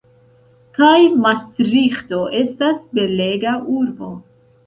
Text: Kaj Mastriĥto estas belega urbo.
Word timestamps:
Kaj 0.77 0.93
Mastriĥto 1.25 2.23
estas 2.39 2.81
belega 3.01 3.55
urbo. 3.77 4.13